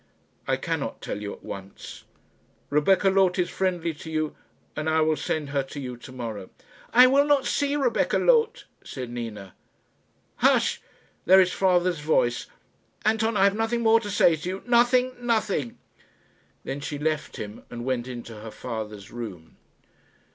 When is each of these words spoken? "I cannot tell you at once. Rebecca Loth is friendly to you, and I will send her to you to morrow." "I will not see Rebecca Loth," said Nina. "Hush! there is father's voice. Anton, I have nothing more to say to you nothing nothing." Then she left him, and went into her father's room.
"I 0.47 0.57
cannot 0.57 0.99
tell 0.99 1.21
you 1.21 1.31
at 1.31 1.43
once. 1.43 2.05
Rebecca 2.71 3.11
Loth 3.11 3.37
is 3.37 3.51
friendly 3.51 3.93
to 3.93 4.09
you, 4.09 4.35
and 4.75 4.89
I 4.89 5.01
will 5.01 5.15
send 5.15 5.51
her 5.51 5.61
to 5.61 5.79
you 5.79 5.95
to 5.97 6.11
morrow." 6.11 6.49
"I 6.91 7.05
will 7.05 7.23
not 7.23 7.45
see 7.45 7.75
Rebecca 7.75 8.17
Loth," 8.17 8.63
said 8.83 9.11
Nina. 9.11 9.53
"Hush! 10.37 10.81
there 11.25 11.39
is 11.39 11.53
father's 11.53 11.99
voice. 11.99 12.47
Anton, 13.05 13.37
I 13.37 13.43
have 13.43 13.53
nothing 13.55 13.81
more 13.81 13.99
to 13.99 14.09
say 14.09 14.35
to 14.37 14.49
you 14.49 14.63
nothing 14.65 15.13
nothing." 15.21 15.77
Then 16.63 16.79
she 16.79 16.97
left 16.97 17.35
him, 17.37 17.63
and 17.69 17.85
went 17.85 18.07
into 18.07 18.39
her 18.41 18.49
father's 18.49 19.11
room. 19.11 19.57